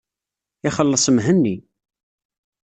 Ixelleṣ 0.67 1.05
Mhenni. 1.15 1.55